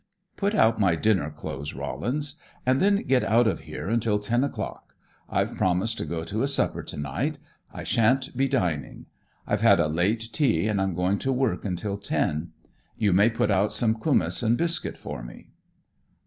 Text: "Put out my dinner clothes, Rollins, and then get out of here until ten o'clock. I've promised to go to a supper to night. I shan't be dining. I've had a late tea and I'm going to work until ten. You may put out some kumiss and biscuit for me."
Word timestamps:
"Put 0.35 0.55
out 0.55 0.79
my 0.79 0.95
dinner 0.95 1.29
clothes, 1.29 1.75
Rollins, 1.75 2.37
and 2.65 2.81
then 2.81 3.03
get 3.03 3.23
out 3.23 3.45
of 3.45 3.59
here 3.59 3.87
until 3.87 4.17
ten 4.17 4.43
o'clock. 4.43 4.95
I've 5.29 5.53
promised 5.55 5.99
to 5.99 6.05
go 6.05 6.23
to 6.23 6.41
a 6.41 6.47
supper 6.47 6.81
to 6.81 6.97
night. 6.97 7.37
I 7.71 7.83
shan't 7.83 8.35
be 8.35 8.47
dining. 8.47 9.05
I've 9.45 9.61
had 9.61 9.79
a 9.79 9.85
late 9.87 10.29
tea 10.33 10.65
and 10.67 10.81
I'm 10.81 10.95
going 10.95 11.19
to 11.19 11.31
work 11.31 11.65
until 11.65 11.99
ten. 11.99 12.49
You 12.97 13.13
may 13.13 13.29
put 13.29 13.51
out 13.51 13.73
some 13.73 13.93
kumiss 13.93 14.41
and 14.41 14.57
biscuit 14.57 14.97
for 14.97 15.21
me." 15.21 15.49